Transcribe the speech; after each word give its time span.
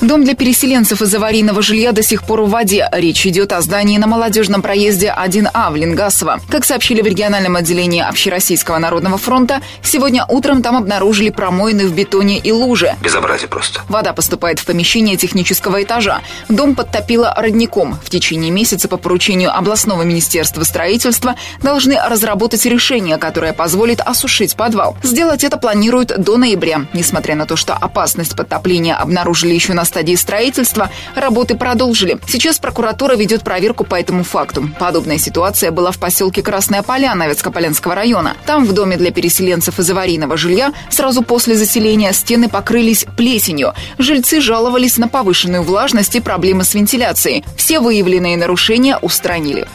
Дом 0.00 0.24
для 0.24 0.34
переселенцев 0.34 1.02
из 1.02 1.14
аварийного 1.14 1.60
жилья 1.60 1.92
до 1.92 2.02
сих 2.02 2.22
пор 2.22 2.40
в 2.40 2.48
воде. 2.48 2.88
Речь 2.90 3.26
идет 3.26 3.52
о 3.52 3.60
здании 3.60 3.98
на 3.98 4.06
молодежном 4.06 4.62
проезде 4.62 5.14
1А 5.14 5.70
в 5.70 5.76
Ленгасово. 5.76 6.40
Как 6.48 6.64
сообщили 6.64 7.02
в 7.02 7.06
региональном 7.06 7.56
отделении 7.56 8.00
Общероссийского 8.00 8.78
народного 8.78 9.18
фронта, 9.18 9.60
сегодня 9.82 10.24
утром 10.26 10.62
там 10.62 10.76
обнаружили 10.76 11.28
промоины 11.28 11.86
в 11.86 11.94
бетоне 11.94 12.38
и 12.38 12.50
луже. 12.50 12.96
Безобразие 13.02 13.48
просто. 13.48 13.82
Вода 13.90 14.14
поступает 14.14 14.58
в 14.58 14.64
помещение 14.64 15.18
технического 15.18 15.82
этажа. 15.82 16.22
Дом 16.48 16.74
подтопило 16.74 17.34
родником. 17.36 17.98
В 18.02 18.08
течение 18.08 18.50
месяца 18.50 18.88
по 18.88 18.96
поручению 18.96 19.54
областного 19.54 20.02
министерства 20.02 20.64
строительства 20.64 21.34
должны 21.62 21.98
разработать 22.02 22.64
решение, 22.64 23.18
которое 23.18 23.52
позволит 23.52 24.00
осушить 24.00 24.56
подвал. 24.56 24.96
Сделать 25.02 25.44
это 25.44 25.58
планируют 25.58 26.14
до 26.16 26.38
ноября. 26.38 26.86
Несмотря 26.94 27.34
на 27.34 27.44
то, 27.44 27.56
что 27.56 27.74
опасность 27.74 28.34
подтопления 28.34 28.94
обнаружили 28.94 29.52
еще 29.52 29.74
на 29.74 29.89
стадии 29.90 30.14
строительства, 30.14 30.90
работы 31.14 31.56
продолжили. 31.56 32.18
Сейчас 32.26 32.58
прокуратура 32.58 33.16
ведет 33.16 33.42
проверку 33.42 33.84
по 33.84 33.96
этому 33.96 34.24
факту. 34.24 34.70
Подобная 34.78 35.18
ситуация 35.18 35.70
была 35.72 35.90
в 35.90 35.98
поселке 35.98 36.42
Красная 36.42 36.82
Поляна 36.82 37.28
Вецкополянского 37.28 37.94
района. 37.94 38.36
Там, 38.46 38.64
в 38.64 38.72
доме 38.72 38.96
для 38.96 39.10
переселенцев 39.10 39.78
из 39.78 39.90
аварийного 39.90 40.36
жилья, 40.36 40.72
сразу 40.90 41.22
после 41.22 41.56
заселения 41.56 42.12
стены 42.12 42.48
покрылись 42.48 43.04
плесенью. 43.16 43.74
Жильцы 43.98 44.40
жаловались 44.40 44.96
на 44.96 45.08
повышенную 45.08 45.62
влажность 45.62 46.14
и 46.14 46.20
проблемы 46.20 46.64
с 46.64 46.74
вентиляцией. 46.74 47.44
Все 47.56 47.80
выявленные 47.80 48.36
нарушения 48.36 48.96
устранили. 48.96 49.66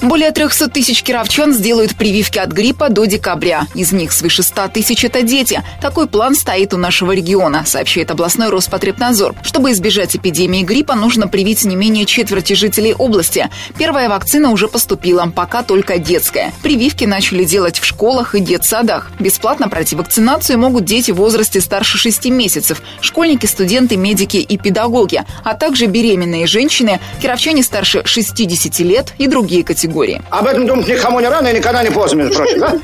Более 0.00 0.30
300 0.30 0.68
тысяч 0.68 1.02
кировчан 1.02 1.52
сделают 1.52 1.96
прививки 1.96 2.38
от 2.38 2.52
гриппа 2.52 2.88
до 2.88 3.04
декабря. 3.06 3.66
Из 3.74 3.90
них 3.90 4.12
свыше 4.12 4.44
100 4.44 4.68
тысяч– 4.68 5.02
это 5.04 5.22
дети. 5.22 5.60
Такой 5.82 6.06
план 6.06 6.36
стоит 6.36 6.72
у 6.72 6.76
нашего 6.76 7.10
региона, 7.10 7.64
сообщает 7.66 8.12
областной 8.12 8.48
Роспотребнадзор. 8.48 9.34
Чтобы 9.42 9.72
избежать 9.72 10.14
эпидемии 10.14 10.62
гриппа, 10.62 10.94
нужно 10.94 11.26
привить 11.26 11.64
не 11.64 11.74
менее 11.74 12.06
четверти 12.06 12.52
жителей 12.52 12.94
области. 12.94 13.50
Первая 13.76 14.08
вакцина 14.08 14.50
уже 14.50 14.68
поступила, 14.68 15.32
пока 15.34 15.64
только 15.64 15.98
детская. 15.98 16.52
Прививки 16.62 17.04
начали 17.04 17.42
делать 17.42 17.80
в 17.80 17.84
школах 17.84 18.36
и 18.36 18.40
детсадах. 18.40 19.10
Бесплатно 19.18 19.68
пройти 19.68 19.96
вакцинацию 19.96 20.60
могут 20.60 20.84
дети 20.84 21.10
в 21.10 21.16
возрасте 21.16 21.60
старше 21.60 21.98
6 21.98 22.26
месяцев, 22.26 22.82
школьники, 23.00 23.46
студенты, 23.46 23.96
медики 23.96 24.36
и 24.36 24.58
педагоги, 24.58 25.24
а 25.42 25.54
также 25.54 25.86
беременные 25.86 26.46
женщины, 26.46 27.00
кировчане 27.20 27.64
старше 27.64 28.02
60 28.04 28.78
лет 28.78 29.12
и 29.18 29.26
другие 29.26 29.64
категории 29.64 29.87
категории. 29.88 30.22
Об 30.30 30.46
этом 30.46 30.66
думать 30.66 30.88
никому 30.88 31.20
не 31.20 31.28
рано 31.28 31.48
и 31.48 31.56
никогда 31.56 31.82
не 31.82 31.90
поздно, 31.90 32.22
между 32.22 32.36
прочим, 32.36 32.60
да? 32.60 32.78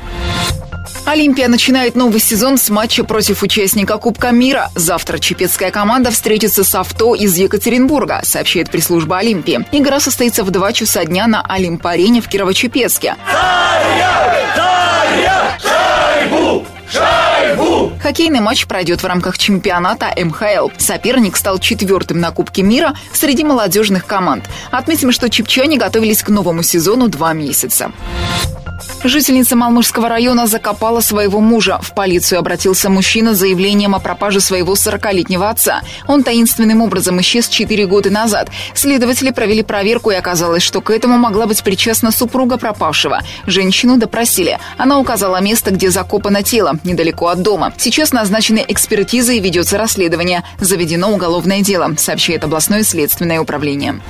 Олимпия 1.05 1.47
начинает 1.47 1.95
новый 1.95 2.19
сезон 2.19 2.57
с 2.57 2.69
матча 2.69 3.03
против 3.03 3.43
участника 3.43 3.97
Кубка 3.97 4.31
мира. 4.31 4.69
Завтра 4.73 5.19
чепецкая 5.19 5.69
команда 5.69 6.09
встретится 6.09 6.63
с 6.63 6.73
авто 6.73 7.13
из 7.13 7.37
Екатеринбурга, 7.37 8.21
сообщает 8.23 8.71
пресс-служба 8.71 9.19
Олимпии. 9.19 9.65
Игра 9.71 9.99
состоится 9.99 10.43
в 10.43 10.49
2 10.49 10.73
часа 10.73 11.05
дня 11.05 11.27
на 11.27 11.45
Олимп-арене 11.47 12.21
в 12.21 12.27
Кирово-Чепецке. 12.27 13.15
Хоккейный 18.05 18.39
матч 18.39 18.67
пройдет 18.67 19.01
в 19.01 19.07
рамках 19.07 19.35
чемпионата 19.39 20.13
МХЛ. 20.15 20.69
Соперник 20.77 21.35
стал 21.35 21.57
четвертым 21.57 22.19
на 22.19 22.29
Кубке 22.29 22.61
мира 22.61 22.93
среди 23.11 23.43
молодежных 23.43 24.05
команд. 24.05 24.47
Отметим, 24.69 25.11
что 25.11 25.27
чепчане 25.27 25.77
готовились 25.77 26.21
к 26.21 26.29
новому 26.29 26.61
сезону 26.61 27.07
два 27.07 27.33
месяца. 27.33 27.91
Жительница 29.07 29.55
Малмышского 29.55 30.09
района 30.09 30.47
закопала 30.47 30.99
своего 30.99 31.39
мужа. 31.39 31.77
В 31.79 31.93
полицию 31.93 32.39
обратился 32.39 32.89
мужчина 32.89 33.35
с 33.35 33.37
заявлением 33.37 33.93
о 33.93 33.99
пропаже 33.99 34.39
своего 34.39 34.73
40-летнего 34.73 35.47
отца. 35.47 35.83
Он 36.07 36.23
таинственным 36.23 36.81
образом 36.81 37.21
исчез 37.21 37.47
4 37.47 37.85
года 37.85 38.09
назад. 38.09 38.49
Следователи 38.73 39.29
провели 39.29 39.61
проверку 39.61 40.09
и 40.09 40.15
оказалось, 40.15 40.63
что 40.63 40.81
к 40.81 40.89
этому 40.89 41.19
могла 41.19 41.45
быть 41.45 41.61
причастна 41.61 42.11
супруга 42.11 42.57
пропавшего. 42.57 43.21
Женщину 43.45 43.97
допросили. 43.97 44.57
Она 44.75 44.97
указала 44.97 45.39
место, 45.39 45.69
где 45.69 45.91
закопано 45.91 46.41
тело, 46.41 46.79
недалеко 46.83 47.27
от 47.27 47.43
дома. 47.43 47.73
Сейчас 47.77 48.11
назначены 48.11 48.65
экспертизы 48.67 49.37
и 49.37 49.39
ведется 49.39 49.77
расследование. 49.77 50.43
Заведено 50.59 51.11
уголовное 51.11 51.61
дело, 51.61 51.93
сообщает 51.95 52.43
областное 52.43 52.83
следственное 52.83 53.39
управление. 53.39 54.01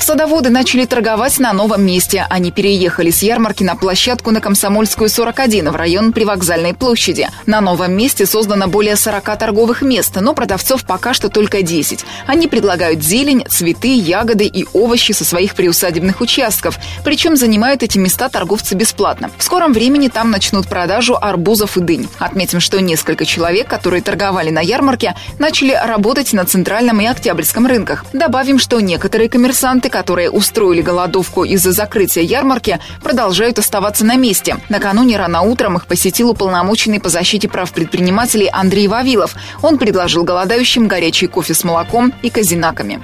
Садоводы 0.00 0.50
начали 0.50 0.84
торговать 0.84 1.38
на 1.38 1.52
новом 1.52 1.84
месте. 1.84 2.26
Они 2.28 2.52
переехали 2.52 3.10
с 3.10 3.22
ярмарки 3.22 3.62
на 3.64 3.74
площадку 3.74 4.30
на 4.30 4.40
Комсомольскую 4.40 5.08
41 5.08 5.70
в 5.70 5.76
район 5.76 6.12
Привокзальной 6.12 6.74
площади. 6.74 7.28
На 7.46 7.60
новом 7.60 7.96
месте 7.96 8.26
создано 8.26 8.68
более 8.68 8.96
40 8.96 9.38
торговых 9.38 9.80
мест, 9.82 10.14
но 10.20 10.34
продавцов 10.34 10.84
пока 10.84 11.14
что 11.14 11.30
только 11.30 11.62
10. 11.62 12.04
Они 12.26 12.48
предлагают 12.48 13.02
зелень, 13.02 13.44
цветы, 13.48 13.96
ягоды 13.96 14.44
и 14.44 14.66
овощи 14.74 15.12
со 15.12 15.24
своих 15.24 15.54
приусадебных 15.54 16.20
участков. 16.20 16.78
Причем 17.04 17.36
занимают 17.36 17.82
эти 17.82 17.96
места 17.96 18.28
торговцы 18.28 18.74
бесплатно. 18.74 19.30
В 19.38 19.42
скором 19.42 19.72
времени 19.72 20.08
там 20.08 20.30
начнут 20.30 20.68
продажу 20.68 21.16
арбузов 21.20 21.76
и 21.78 21.80
дынь. 21.80 22.08
Отметим, 22.18 22.60
что 22.60 22.80
несколько 22.80 23.24
человек, 23.24 23.68
которые 23.68 24.02
торговали 24.02 24.50
на 24.50 24.60
ярмарке, 24.60 25.14
начали 25.38 25.72
работать 25.72 26.32
на 26.32 26.44
Центральном 26.44 27.00
и 27.00 27.06
Октябрьском 27.06 27.66
рынках. 27.66 28.04
Добавим, 28.12 28.58
что 28.58 28.80
некоторые 28.80 29.30
коммерсанты 29.30 29.83
которые 29.88 30.30
устроили 30.30 30.82
голодовку 30.82 31.44
из-за 31.44 31.72
закрытия 31.72 32.22
ярмарки, 32.22 32.78
продолжают 33.02 33.58
оставаться 33.58 34.04
на 34.04 34.16
месте. 34.16 34.56
Накануне 34.68 35.16
рано 35.16 35.42
утром 35.42 35.76
их 35.76 35.86
посетил 35.86 36.30
уполномоченный 36.30 37.00
по 37.00 37.08
защите 37.08 37.48
прав 37.48 37.72
предпринимателей 37.72 38.48
Андрей 38.52 38.88
Вавилов. 38.88 39.34
Он 39.62 39.78
предложил 39.78 40.24
голодающим 40.24 40.88
горячий 40.88 41.26
кофе 41.26 41.54
с 41.54 41.64
молоком 41.64 42.12
и 42.22 42.30
казинаками. 42.30 43.02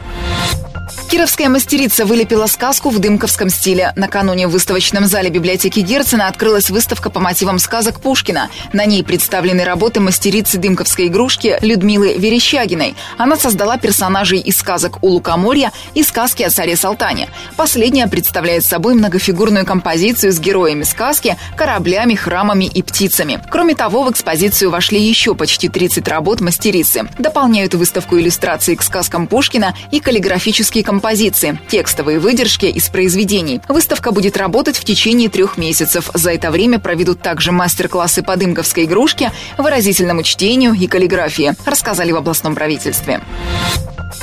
Кировская 1.10 1.48
мастерица 1.48 2.06
вылепила 2.06 2.46
сказку 2.46 2.88
в 2.88 3.00
дымковском 3.00 3.50
стиле. 3.50 3.92
Накануне 3.96 4.46
в 4.46 4.52
выставочном 4.52 5.06
зале 5.06 5.28
библиотеки 5.28 5.80
Герцена 5.80 6.28
открылась 6.28 6.70
выставка 6.70 7.10
по 7.10 7.18
мотивам 7.18 7.58
сказок 7.58 7.98
Пушкина. 8.00 8.48
На 8.72 8.84
ней 8.84 9.02
представлены 9.02 9.64
работы 9.64 9.98
мастерицы 9.98 10.56
дымковской 10.56 11.08
игрушки 11.08 11.58
Людмилы 11.62 12.14
Верещагиной. 12.16 12.94
Она 13.18 13.34
создала 13.36 13.76
персонажей 13.76 14.38
из 14.38 14.56
сказок 14.56 15.02
у 15.02 15.08
Лукоморья 15.08 15.72
и 15.94 16.04
сказки 16.04 16.44
о 16.44 16.50
царе 16.50 16.76
Салтане. 16.76 17.28
Последняя 17.56 18.06
представляет 18.06 18.64
собой 18.64 18.94
многофигурную 18.94 19.66
композицию 19.66 20.30
с 20.30 20.38
героями 20.38 20.84
сказки, 20.84 21.36
кораблями, 21.56 22.14
храмами 22.14 22.66
и 22.66 22.82
птицами. 22.84 23.42
Кроме 23.50 23.74
того, 23.74 24.04
в 24.04 24.12
экспозицию 24.12 24.70
вошли 24.70 25.02
еще 25.02 25.34
почти 25.34 25.68
30 25.68 26.06
работ 26.06 26.40
мастерицы. 26.40 27.08
Дополняют 27.18 27.74
выставку 27.74 28.16
иллюстрации 28.16 28.76
к 28.76 28.82
сказкам 28.84 29.26
Пушкина 29.26 29.74
и 29.90 29.98
каллиграфические 29.98 30.84
композиции 30.84 30.99
композиции, 31.00 31.58
текстовые 31.66 32.18
выдержки 32.18 32.66
из 32.66 32.90
произведений. 32.90 33.62
Выставка 33.68 34.12
будет 34.12 34.36
работать 34.36 34.76
в 34.76 34.84
течение 34.84 35.30
трех 35.30 35.56
месяцев. 35.56 36.10
За 36.12 36.30
это 36.30 36.50
время 36.50 36.78
проведут 36.78 37.22
также 37.22 37.52
мастер-классы 37.52 38.22
по 38.22 38.36
дымковской 38.36 38.84
игрушке, 38.84 39.32
выразительному 39.56 40.22
чтению 40.22 40.74
и 40.74 40.86
каллиграфии, 40.86 41.54
рассказали 41.64 42.12
в 42.12 42.16
областном 42.16 42.54
правительстве. 42.54 43.22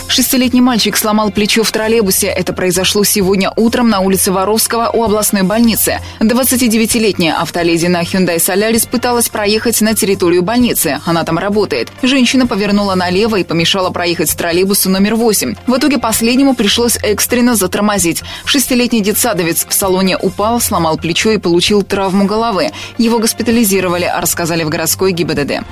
Шестилетний 0.07 0.61
мальчик 0.61 0.95
сломал 0.95 1.31
плечо 1.31 1.63
в 1.63 1.71
троллейбусе. 1.71 2.27
Это 2.27 2.53
произошло 2.53 3.03
сегодня 3.03 3.51
утром 3.55 3.89
на 3.89 3.99
улице 3.99 4.31
Воровского 4.31 4.89
у 4.89 5.03
областной 5.03 5.43
больницы. 5.43 5.99
29-летняя 6.19 7.41
автоледи 7.41 7.87
на 7.87 8.01
Hyundai 8.01 8.37
Solaris 8.37 8.87
пыталась 8.89 9.29
проехать 9.29 9.81
на 9.81 9.95
территорию 9.95 10.43
больницы. 10.43 10.99
Она 11.05 11.23
там 11.23 11.37
работает. 11.37 11.89
Женщина 12.01 12.47
повернула 12.47 12.95
налево 12.95 13.37
и 13.37 13.43
помешала 13.43 13.89
проехать 13.89 14.35
троллейбусу 14.35 14.89
номер 14.89 15.15
8. 15.15 15.55
В 15.67 15.77
итоге 15.77 15.97
последнему 15.97 16.53
пришлось 16.53 16.66
экстренно 17.01 17.55
затормозить. 17.55 18.23
Шестилетний 18.45 19.01
детсадовец 19.01 19.65
в 19.67 19.73
салоне 19.73 20.17
упал, 20.17 20.59
сломал 20.59 20.97
плечо 20.97 21.31
и 21.31 21.37
получил 21.37 21.83
травму 21.83 22.25
головы. 22.25 22.71
Его 22.97 23.19
госпитализировали, 23.19 24.11
рассказали 24.15 24.63
в 24.63 24.69
городской 24.69 25.11
ГИБДД. 25.11 25.63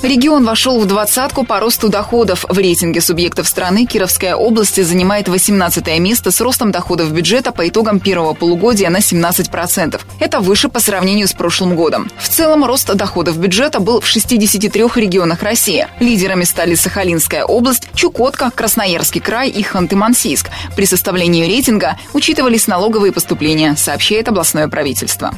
Регион 0.00 0.44
вошел 0.44 0.78
в 0.78 0.86
двадцатку 0.86 1.44
по 1.44 1.58
росту 1.58 1.88
доходов. 1.88 2.44
В 2.48 2.56
рейтинге 2.56 3.00
субъектов 3.00 3.48
страны 3.48 3.84
Кировская 3.84 4.36
область 4.36 4.82
занимает 4.82 5.28
18 5.28 5.98
место 5.98 6.30
с 6.30 6.40
ростом 6.40 6.70
доходов 6.70 7.10
бюджета 7.10 7.50
по 7.50 7.68
итогам 7.68 7.98
первого 7.98 8.32
полугодия 8.32 8.90
на 8.90 8.98
17%. 8.98 10.00
Это 10.20 10.38
выше 10.38 10.68
по 10.68 10.78
сравнению 10.78 11.26
с 11.26 11.32
прошлым 11.32 11.74
годом. 11.74 12.08
В 12.16 12.28
целом 12.28 12.64
рост 12.64 12.94
доходов 12.94 13.38
бюджета 13.38 13.80
был 13.80 14.00
в 14.00 14.06
63 14.06 14.82
регионах 14.94 15.42
России. 15.42 15.88
Лидерами 15.98 16.44
стали 16.44 16.76
Сахалинская 16.76 17.44
область, 17.44 17.88
Чукотка, 17.94 18.52
Красноярский 18.54 19.20
край 19.20 19.50
и 19.50 19.64
Ханты-Мансийск. 19.64 20.46
При 20.76 20.86
составлении 20.86 21.44
рейтинга 21.44 21.98
учитывались 22.12 22.68
налоговые 22.68 23.12
поступления, 23.12 23.74
сообщает 23.76 24.28
областное 24.28 24.68
правительство. 24.68 25.34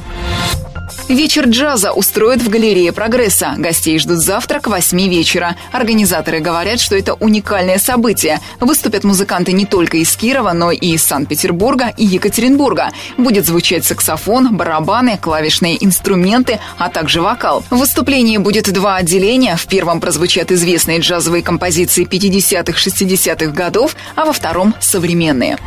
Вечер 1.07 1.47
джаза 1.47 1.91
устроят 1.91 2.41
в 2.41 2.49
галерее 2.49 2.93
«Прогресса». 2.93 3.53
Гостей 3.57 3.99
ждут 3.99 4.19
завтра 4.19 4.59
к 4.59 4.67
8 4.67 5.09
вечера. 5.09 5.57
Организаторы 5.71 6.39
говорят, 6.39 6.79
что 6.79 6.95
это 6.95 7.15
уникальное 7.15 7.79
событие. 7.79 8.39
Выступят 8.59 9.03
музыканты 9.03 9.51
не 9.51 9.65
только 9.65 9.97
из 9.97 10.15
Кирова, 10.15 10.53
но 10.53 10.71
и 10.71 10.93
из 10.93 11.03
Санкт-Петербурга 11.03 11.93
и 11.97 12.05
Екатеринбурга. 12.05 12.91
Будет 13.17 13.45
звучать 13.45 13.83
саксофон, 13.83 14.55
барабаны, 14.55 15.17
клавишные 15.17 15.83
инструменты, 15.83 16.59
а 16.77 16.89
также 16.89 17.21
вокал. 17.21 17.63
В 17.69 17.77
выступлении 17.77 18.37
будет 18.37 18.71
два 18.71 18.95
отделения. 18.95 19.57
В 19.57 19.67
первом 19.67 19.99
прозвучат 19.99 20.51
известные 20.51 20.99
джазовые 20.99 21.43
композиции 21.43 22.05
50-х-60-х 22.05 23.51
годов, 23.51 23.95
а 24.15 24.25
во 24.25 24.31
втором– 24.31 24.73
современные. 24.79 25.57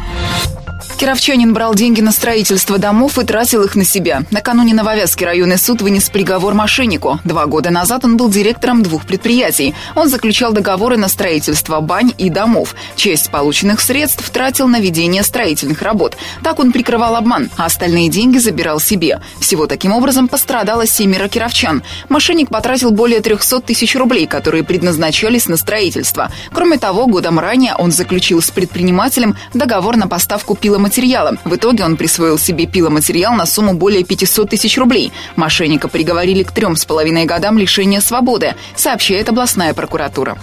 Кировчанин 0.97 1.53
брал 1.53 1.75
деньги 1.75 2.01
на 2.01 2.13
строительство 2.13 2.79
домов 2.79 3.19
и 3.19 3.25
тратил 3.25 3.65
их 3.65 3.75
на 3.75 3.85
себя. 3.85 4.23
Накануне 4.31 4.75
Нововязский 4.75 5.27
районный 5.27 5.59
суд 5.59 5.83
вынес 5.83 6.09
приговор 6.09 6.55
мошеннику. 6.55 7.19
Два 7.25 7.47
года 7.47 7.71
назад 7.71 8.05
он 8.05 8.17
был 8.17 8.31
директором 8.31 8.83
двух 8.83 9.05
предприятий. 9.05 9.75
Он 9.97 10.09
заключал 10.09 10.53
договоры 10.53 10.97
на 10.97 11.09
строительство 11.09 11.81
бань 11.81 12.13
и 12.17 12.31
домов. 12.31 12.77
Часть 12.95 13.31
полученных 13.31 13.81
средств 13.81 14.31
тратил 14.31 14.69
на 14.69 14.79
ведение 14.79 15.25
строительных 15.25 15.83
работ. 15.83 16.17
Так 16.45 16.61
он 16.61 16.71
прикрывал 16.71 17.17
обман, 17.17 17.51
а 17.57 17.65
остальные 17.65 18.09
деньги 18.09 18.39
забирал 18.39 18.79
себе. 18.79 19.21
Всего 19.41 19.67
таким 19.67 19.93
образом 19.93 20.29
пострадало 20.29 20.87
семеро 20.87 21.29
кировчан. 21.29 21.83
Мошенник 22.09 22.51
потратил 22.51 22.93
более 22.93 23.21
300 23.21 23.63
тысяч 23.63 23.97
рублей, 23.97 24.27
которые 24.27 24.63
предназначались 24.63 25.49
на 25.49 25.57
строительство. 25.57 26.31
Кроме 26.53 26.79
того, 26.79 27.07
годом 27.09 27.41
ранее 27.41 27.75
он 27.75 27.91
заключил 27.91 28.41
с 28.41 28.51
предпринимателем 28.53 29.37
договор 29.53 29.97
на 29.97 30.07
поставку 30.07 30.55
пиломатериалов 30.55 30.84
материала. 30.85 31.39
В 31.45 31.57
итоге 31.57 31.85
он 31.85 31.97
присвоил 31.97 32.39
себе 32.39 32.67
пиломатериал 32.67 33.35
на 33.35 33.47
сумму 33.47 33.75
более 33.75 34.05
500 34.05 34.51
тысяч 34.51 34.77
рублей. 34.77 35.13
Мошенника 35.35 35.89
приговорили 35.89 36.43
к 36.43 36.53
трем 36.53 36.77
с 36.77 36.85
половиной 36.85 37.25
годам 37.25 37.59
лишения 37.59 38.01
свободы, 38.01 38.55
сообщает 38.77 39.29
областная 39.31 39.73
прокуратура. 39.73 40.37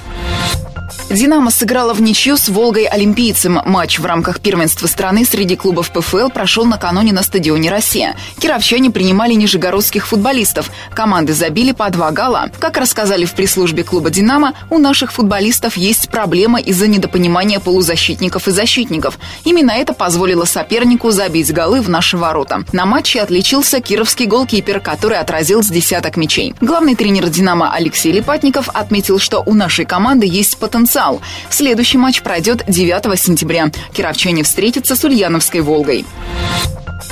«Динамо» 1.13 1.51
сыграла 1.51 1.93
в 1.93 2.01
ничью 2.01 2.37
с 2.37 2.47
«Волгой 2.47 2.85
Олимпийцем». 2.85 3.59
Матч 3.65 3.99
в 3.99 4.05
рамках 4.05 4.39
первенства 4.39 4.87
страны 4.87 5.25
среди 5.25 5.57
клубов 5.57 5.91
ПФЛ 5.91 6.29
прошел 6.29 6.65
накануне 6.65 7.11
на 7.11 7.21
стадионе 7.21 7.69
«Россия». 7.69 8.15
Кировчане 8.39 8.91
принимали 8.91 9.33
нижегородских 9.33 10.07
футболистов. 10.07 10.71
Команды 10.93 11.33
забили 11.33 11.73
по 11.73 11.89
два 11.89 12.11
гола. 12.11 12.49
Как 12.59 12.77
рассказали 12.77 13.25
в 13.25 13.33
пресс-службе 13.33 13.83
клуба 13.83 14.09
«Динамо», 14.09 14.53
у 14.69 14.77
наших 14.77 15.11
футболистов 15.11 15.75
есть 15.75 16.09
проблема 16.09 16.61
из-за 16.61 16.87
недопонимания 16.87 17.59
полузащитников 17.59 18.47
и 18.47 18.51
защитников. 18.51 19.19
Именно 19.43 19.71
это 19.71 19.91
позволило 19.93 20.45
сопернику 20.45 21.11
забить 21.11 21.53
голы 21.53 21.81
в 21.81 21.89
наши 21.89 22.15
ворота. 22.15 22.63
На 22.71 22.85
матче 22.85 23.19
отличился 23.19 23.81
кировский 23.81 24.27
голкипер, 24.27 24.79
который 24.79 25.17
отразил 25.17 25.61
с 25.61 25.67
десяток 25.67 26.15
мячей. 26.15 26.55
Главный 26.61 26.95
тренер 26.95 27.27
«Динамо» 27.27 27.73
Алексей 27.73 28.13
Липатников 28.13 28.69
отметил, 28.69 29.19
что 29.19 29.43
у 29.45 29.53
нашей 29.53 29.83
команды 29.83 30.25
есть 30.25 30.57
потенциал 30.57 31.00
потенциал. 31.01 31.21
Следующий 31.49 31.97
матч 31.97 32.21
пройдет 32.21 32.63
9 32.67 33.19
сентября. 33.19 33.71
Кировчане 33.93 34.43
встретятся 34.43 34.95
с 34.95 35.03
Ульяновской 35.03 35.61
«Волгой». 35.61 36.05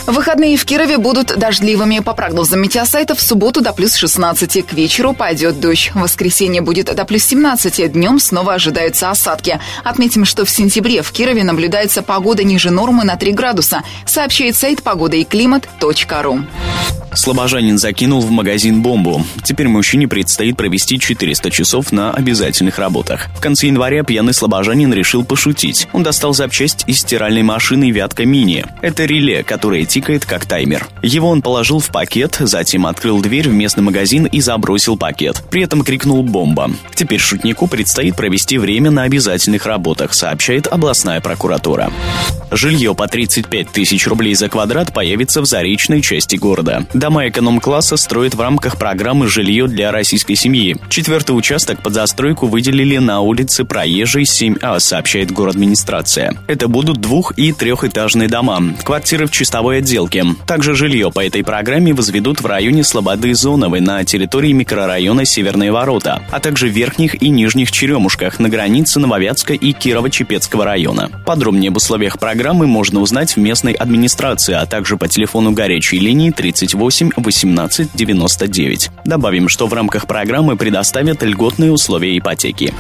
Выходные 0.06 0.58
в 0.58 0.66
Кирове 0.66 0.98
будут 0.98 1.38
дождливыми. 1.38 2.00
По 2.00 2.14
прогнозам 2.14 2.62
метеосайта, 2.62 3.14
в 3.14 3.22
субботу 3.22 3.62
до 3.62 3.74
плюс 3.74 3.96
16. 3.96 4.66
К 4.66 4.74
вечеру 4.74 5.14
пойдет 5.14 5.60
дождь. 5.60 5.92
В 5.94 6.00
воскресенье 6.00 6.62
будет 6.62 6.94
до 6.96 7.06
плюс 7.06 7.24
17. 7.26 7.92
Днем 7.92 8.20
снова 8.20 8.56
ожидаются 8.56 9.12
осадки. 9.12 9.60
Отметим, 9.84 10.26
что 10.26 10.46
в 10.46 10.50
сентябре 10.50 11.04
в 11.04 11.12
Кирове 11.12 11.44
наблюдается 11.44 12.02
погода 12.02 12.44
ниже 12.44 12.72
нормы 12.72 13.04
на 13.04 13.18
3 13.18 13.34
градуса, 13.34 13.84
сообщает 14.06 14.56
сайт 14.56 14.82
погода 14.82 15.16
и 15.16 15.24
климат.ру. 15.24 16.40
Слобожанин 17.20 17.78
закинул 17.78 18.22
в 18.22 18.32
магазин 18.32 18.82
бомбу. 18.82 19.26
Теперь 19.44 19.68
мужчине 19.68 20.08
предстоит 20.08 20.56
провести 20.56 20.98
400 20.98 21.52
часов 21.52 21.92
на 21.92 22.12
обязательных 22.12 22.80
работах. 22.80 23.28
В 23.36 23.42
конце 23.42 23.68
января 23.68 24.04
пьяный 24.04 24.34
слобожанин 24.34 24.94
решил 24.94 25.26
пошутить. 25.26 25.90
Он 25.92 26.02
достал 26.02 26.34
запчасть 26.34 26.86
из 26.88 27.02
стиральной 27.02 27.42
машины 27.42 27.92
«Вятка 27.92 28.26
Мини». 28.26 28.66
Это 28.82 29.04
реле, 29.04 29.44
которое 29.44 29.84
тикает 29.84 30.26
как 30.26 30.46
таймер. 30.46 30.88
Его 31.04 31.28
он 31.28 31.42
положил 31.42 31.82
в 31.82 31.90
пакет, 31.90 32.38
затем 32.40 32.86
открыл 32.86 33.22
дверь 33.22 33.50
в 33.50 33.54
местный 33.54 33.84
магазин 33.84 34.26
и 34.26 34.40
забросил 34.40 34.96
пакет. 34.96 35.44
При 35.52 35.64
этом 35.64 35.84
крикнул 35.84 36.24
«бомба». 36.24 36.72
Теперь 36.96 37.20
шутнику 37.20 37.68
предстоит 37.68 38.16
провести 38.16 38.58
время 38.58 38.92
на 38.92 39.04
обязательных 39.04 39.66
работах, 39.66 40.14
сообщает 40.14 40.68
областная 40.68 41.20
прокуратура. 41.20 41.92
Жилье 42.52 42.96
по 42.96 43.08
35 43.08 43.72
тысяч 43.72 44.08
рублей 44.08 44.34
за 44.34 44.50
квадрат 44.50 44.94
появится 44.94 45.42
в 45.42 45.46
заречной 45.46 46.02
части 46.02 46.36
города. 46.36 46.88
Дома 47.10 47.28
эконом-класса 47.28 47.98
строят 47.98 48.36
в 48.36 48.40
рамках 48.40 48.78
программы 48.78 49.28
«Жилье 49.30 49.68
для 49.68 49.92
российской 49.92 50.36
семьи». 50.36 50.78
Четвертый 50.90 51.32
участок 51.32 51.82
под 51.82 51.96
застройку 51.96 52.46
выделили 52.46 52.98
на 52.98 53.22
улице 53.22 53.66
Проезжей 53.66 54.26
7А, 54.26 54.80
сообщает 54.80 55.32
город-администрация. 55.32 56.36
Это 56.46 56.68
будут 56.68 57.02
двух- 57.02 57.34
и 57.36 57.52
трехэтажные 57.52 58.30
дома, 58.30 58.76
квартиры 58.84 59.26
в 59.26 59.32
чистовой 59.32 59.80
отделке. 59.80 60.24
Также 60.46 60.76
жилье 60.76 61.12
по 61.12 61.26
этой 61.26 61.44
программе 61.44 61.96
возведут 61.96 62.42
в 62.42 62.46
районе 62.46 62.84
Слободы 62.84 63.34
Зоновой 63.34 63.80
на 63.80 64.04
территории 64.04 64.52
микрорайона 64.52 65.26
Северные 65.26 65.72
Ворота, 65.72 66.22
а 66.30 66.40
также 66.40 66.70
Верхних 66.70 67.24
и 67.24 67.30
Нижних 67.30 67.72
Черемушках 67.72 68.38
на 68.40 68.50
границе 68.50 69.00
Нововятска 69.00 69.54
и 69.54 69.72
Кирово-Чепецкого 69.72 70.64
района. 70.64 71.10
Подробнее 71.26 71.70
об 71.70 71.78
условиях 71.78 72.20
программы 72.20 72.68
можно 72.68 73.00
узнать 73.00 73.36
в 73.36 73.38
местной 73.38 73.74
администрации, 73.74 74.54
а 74.54 74.68
также 74.68 74.96
по 74.96 75.08
телефону 75.08 75.54
горячей 75.54 75.98
линии 75.98 76.30
38 76.30 76.89
8 76.90 77.12
18 77.18 77.90
99. 77.94 78.90
Добавим, 79.06 79.48
что 79.48 79.68
в 79.68 79.74
рамках 79.76 80.08
программы 80.08 80.58
предоставят 80.58 81.22
льготные 81.22 81.72
условия 81.72 82.18
ипотеки. 82.18 82.74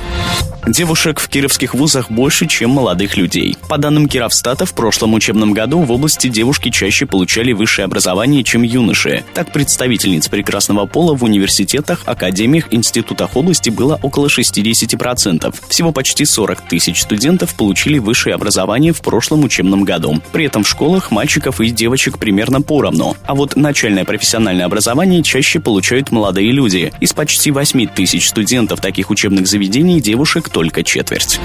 Девушек 0.68 1.20
в 1.20 1.30
кировских 1.30 1.74
вузах 1.74 2.12
больше, 2.12 2.46
чем 2.46 2.70
молодых 2.70 3.18
людей. 3.18 3.58
По 3.70 3.78
данным 3.78 4.08
Кировстата, 4.08 4.66
в 4.66 4.74
прошлом 4.74 5.14
учебном 5.14 5.54
году 5.54 5.80
в 5.80 5.92
области 5.92 6.28
девушки 6.28 6.70
чаще 6.70 7.06
получали 7.06 7.54
высшее 7.54 7.86
образование, 7.86 8.44
чем 8.44 8.64
юноши. 8.64 9.24
Так, 9.34 9.52
представительниц 9.52 10.28
прекрасного 10.28 10.86
пола 10.86 11.16
в 11.16 11.24
университетах, 11.24 12.04
академиях, 12.06 12.68
институтах 12.72 13.36
области 13.36 13.70
было 13.70 14.00
около 14.04 14.28
60%. 14.28 15.56
Всего 15.70 15.92
почти 15.92 16.26
40 16.26 16.68
тысяч 16.68 17.02
студентов 17.02 17.56
получили 17.56 17.98
высшее 17.98 18.36
образование 18.36 18.94
в 18.94 19.02
прошлом 19.02 19.46
учебном 19.46 19.86
году. 19.86 20.22
При 20.32 20.46
этом 20.46 20.64
в 20.64 20.70
школах 20.70 21.10
мальчиков 21.10 21.62
и 21.62 21.72
девочек 21.72 22.20
примерно 22.20 22.62
поровну. 22.62 23.16
А 23.26 23.34
вот 23.34 23.56
начальное 23.56 23.99
профессиональное 24.06 24.66
образование 24.66 25.24
чаще 25.24 25.60
получают 25.60 26.12
молодые 26.12 26.52
люди. 26.52 26.92
Из 27.00 27.14
почти 27.14 27.50
8 27.50 27.88
тысяч 27.88 28.30
студентов 28.30 28.82
таких 28.82 29.10
учебных 29.10 29.48
заведений 29.48 30.02
девушек 30.02 30.50
только 30.50 30.84
четверть. 30.84 31.40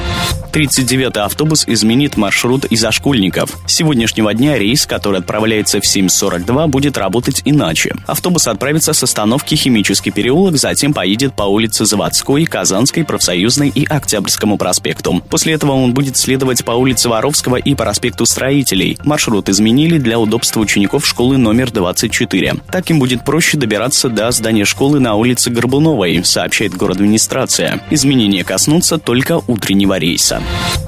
39-й 0.52 1.20
автобус 1.20 1.64
изменит 1.66 2.16
маршрут 2.16 2.64
из-за 2.66 2.92
школьников. 2.92 3.58
С 3.66 3.72
сегодняшнего 3.72 4.34
дня 4.34 4.58
рейс, 4.58 4.86
который 4.86 5.20
отправляется 5.20 5.80
в 5.80 5.84
7.42, 5.84 6.66
будет 6.66 6.98
работать 6.98 7.42
иначе. 7.44 7.94
Автобус 8.06 8.46
отправится 8.46 8.92
с 8.92 9.02
остановки 9.02 9.54
Химический 9.54 10.12
переулок, 10.12 10.56
затем 10.56 10.92
поедет 10.92 11.34
по 11.34 11.44
улице 11.44 11.86
Заводской, 11.86 12.44
Казанской, 12.44 13.04
Профсоюзной 13.04 13.70
и 13.74 13.86
Октябрьскому 13.86 14.58
проспекту. 14.58 15.22
После 15.30 15.54
этого 15.54 15.72
он 15.72 15.94
будет 15.94 16.16
следовать 16.16 16.64
по 16.64 16.72
улице 16.72 17.08
Воровского 17.08 17.56
и 17.56 17.74
по 17.74 17.84
проспекту 17.84 18.26
Строителей. 18.26 18.98
Маршрут 19.04 19.48
изменили 19.48 19.98
для 19.98 20.18
удобства 20.18 20.60
учеников 20.60 21.06
школы 21.06 21.36
номер 21.36 21.70
24. 21.70 22.43
Так 22.70 22.90
им 22.90 22.98
будет 22.98 23.24
проще 23.24 23.56
добираться 23.56 24.08
до 24.08 24.30
здания 24.30 24.64
школы 24.64 25.00
на 25.00 25.14
улице 25.14 25.50
Горбуновой, 25.50 26.24
сообщает 26.24 26.74
город 26.74 26.96
администрация. 26.96 27.80
Изменения 27.90 28.44
коснутся 28.44 28.98
только 28.98 29.40
утреннего 29.46 29.98
рейса. 29.98 30.42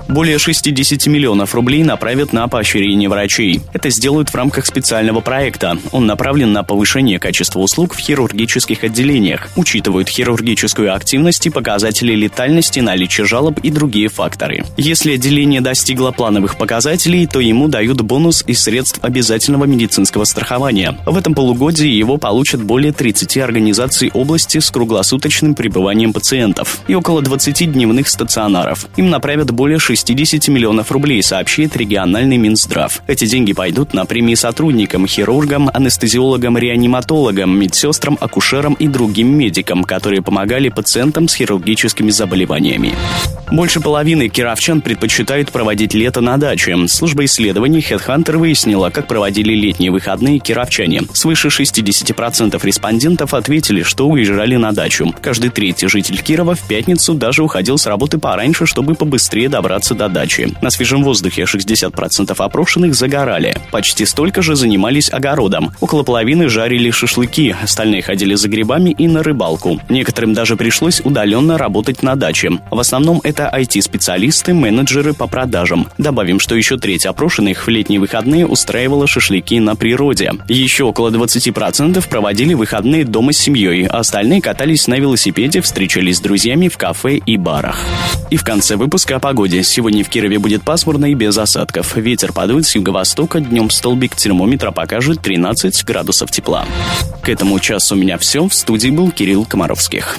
Более 0.09 0.39
60 0.39 1.07
миллионов 1.09 1.55
рублей 1.55 1.83
направят 1.83 2.33
на 2.33 2.47
поощрение 2.47 3.09
врачей. 3.09 3.61
Это 3.73 3.91
сделают 3.91 4.31
в 4.31 4.35
рамках 4.35 4.67
специального 4.67 5.21
проекта. 5.21 5.79
Он 5.91 6.07
направлен 6.07 6.53
на 6.53 6.63
повышение 6.63 7.19
качества 7.19 7.59
услуг 7.59 7.95
в 7.95 7.99
хирургических 7.99 8.85
отделениях. 8.85 9.49
Учитывают 9.57 10.09
хирургическую 10.09 10.95
активность 10.95 11.47
и 11.47 11.51
показатели 11.51 12.15
летальности, 12.15 12.79
наличие 12.81 13.27
жалоб 13.27 13.59
и 13.61 13.71
другие 13.71 14.09
факторы. 14.09 14.65
Если 14.77 15.15
отделение 15.15 15.61
достигло 15.61 16.13
плановых 16.13 16.57
показателей, 16.57 17.27
то 17.27 17.41
ему 17.41 17.67
дают 17.67 18.01
бонус 18.01 18.45
из 18.47 18.63
средств 18.63 19.01
обязательного 19.03 19.65
медицинского 19.65 20.25
страхования. 20.25 20.99
В 21.05 21.17
этом 21.17 21.35
полугодии 21.47 21.87
его 21.87 22.17
получат 22.17 22.61
более 22.61 22.91
30 22.91 23.37
организаций 23.37 24.11
области 24.13 24.59
с 24.59 24.69
круглосуточным 24.69 25.55
пребыванием 25.55 26.13
пациентов 26.13 26.81
и 26.89 26.95
около 26.97 27.23
20 27.23 27.73
дневных 27.73 28.09
дневных 28.09 28.89
Им 28.97 29.11
направят 29.11 29.53
более 29.53 29.79
60 29.79 30.49
миллионов 30.49 30.91
рублей, 30.91 31.23
сообщит 31.23 31.77
региональный 31.77 32.37
Минздрав. 32.37 33.01
Эти 33.07 33.27
деньги 33.27 33.53
пойдут 33.53 33.95
на 33.95 34.07
премии 34.07 34.35
сотрудникам, 34.35 35.07
хирургам, 35.07 35.71
анестезиологам, 35.73 36.59
реаниматологам, 36.59 37.57
медсестрам, 37.57 38.19
акушерам 38.21 38.75
и 38.75 38.89
другим 38.89 39.39
медикам, 39.39 39.85
которые 39.85 40.23
помогали 40.23 40.69
пациентам 40.69 41.29
с 41.29 41.37
хирургическими 41.37 42.11
заболеваниями. 42.11 42.93
Больше 43.53 43.81
половины 43.81 44.29
кировчан 44.29 44.81
предпочитают 44.81 45.53
проводить 45.53 45.95
лето 45.95 46.21
на 46.21 46.39
даче. 46.39 46.77
Служба 46.89 47.25
исследований 47.25 47.79
HeadHunter 47.79 48.37
выяснила, 48.37 48.91
как 48.91 49.07
проводили 49.07 49.55
летние 49.55 49.93
выходные 49.93 50.41
кировчане. 50.41 51.03
Свыше 51.13 51.36
60% 51.45 52.59
респондентов 52.65 53.35
ответили, 53.35 53.83
что 53.83 54.09
уезжали 54.09 54.57
на 54.57 54.73
дачу. 54.73 55.15
Каждый 55.21 55.51
третий 55.51 55.89
житель 55.89 56.21
Кирова 56.21 56.55
в 56.55 56.63
пятницу 56.67 57.15
даже 57.15 57.43
уходил 57.43 57.79
с 57.79 57.87
работы 57.87 58.19
пораньше, 58.19 58.67
чтобы 58.67 58.95
побыстрее 58.95 59.49
добраться 59.49 59.95
до 59.95 60.09
дачи. 60.09 60.53
На 60.63 60.71
свежем 60.71 61.03
воздухе 61.05 61.43
60% 61.43 62.35
опрошенных 62.37 62.95
загорали. 62.95 63.57
Почти 63.71 64.07
столько 64.07 64.43
же 64.43 64.57
занимались 64.57 65.13
огородом. 65.13 65.73
Около 65.81 66.03
половины 66.03 66.49
жарили 66.49 66.91
шашлыки, 66.91 67.55
остальные 67.63 68.03
ходили 68.03 68.35
за 68.35 68.49
грибами 68.49 68.91
и 68.91 69.07
на 69.09 69.23
рыбалку. 69.23 69.81
Некоторым 69.89 70.35
даже 70.35 70.57
пришлось 70.57 71.01
удаленно 71.01 71.59
работать 71.59 72.03
на 72.03 72.17
даче. 72.17 72.51
В 72.71 72.79
основном 72.79 73.21
это 73.25 73.53
IT-специалисты, 73.55 74.55
менеджеры 74.55 75.15
по 75.15 75.27
продажам. 75.27 75.89
Добавим, 75.99 76.41
что 76.41 76.55
еще 76.55 76.79
треть 76.79 77.07
опрошенных 77.07 77.67
в 77.67 77.69
летние 77.69 78.01
выходные 78.01 78.47
устраивала 78.47 79.07
шашлыки 79.07 79.61
на 79.61 79.77
природе. 79.77 80.33
Еще 80.49 80.85
около 80.85 81.11
20% 81.27 82.09
проводили 82.09 82.55
выходные 82.55 83.05
дома 83.05 83.33
с 83.33 83.39
семьей, 83.39 83.87
а 83.87 83.99
остальные 83.99 84.41
катались 84.41 84.87
на 84.87 84.95
велосипеде, 84.95 85.61
встречались 85.61 86.17
с 86.17 86.21
друзьями 86.21 86.69
в 86.69 86.77
кафе 86.77 87.17
и 87.17 87.37
барах. 87.37 87.79
И 88.31 88.37
в 88.37 88.45
конце 88.45 88.77
выпуска 88.77 89.17
о 89.17 89.21
погоде. 89.21 89.63
Сегодня 89.63 90.05
в 90.05 90.09
Кирове 90.09 90.39
будет 90.39 90.63
пасмурно 90.63 91.07
и 91.07 91.15
без 91.15 91.37
осадков. 91.37 91.97
Ветер 91.97 92.33
подует 92.33 92.67
с 92.67 92.75
юго-востока, 92.75 93.41
днем 93.41 93.71
столбик 93.71 94.17
термометра 94.17 94.71
покажет 94.71 95.21
13 95.21 95.85
градусов 95.85 96.31
тепла. 96.31 96.65
К 97.23 97.29
этому 97.29 97.59
часу 97.59 97.95
у 97.95 97.99
меня 97.99 98.19
все. 98.19 98.47
В 98.49 98.55
студии 98.55 98.91
был 98.91 99.11
Кирилл 99.11 99.45
Комаровских. 99.45 100.19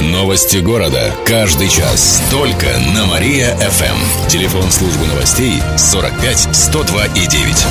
Новости 0.00 0.56
города. 0.56 1.12
Каждый 1.24 1.68
час. 1.68 2.22
Только 2.30 2.66
на 2.94 3.06
Мария-ФМ. 3.06 4.28
Телефон 4.28 4.70
службы 4.70 5.06
новостей 5.06 5.62
45 5.76 6.48
102 6.52 7.06
и 7.06 7.26
9. 7.26 7.66